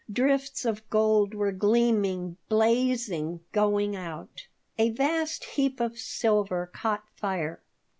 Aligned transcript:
Drifts 0.11 0.65
of 0.65 0.89
gold 0.89 1.35
were 1.35 1.51
gleaming, 1.51 2.37
blazing, 2.49 3.41
going 3.51 3.95
out. 3.95 4.47
A 4.79 4.89
vast 4.89 5.43
heap 5.43 5.79
of 5.79 5.99
silver 5.99 6.71
caught 6.73 7.03
fire. 7.15 7.61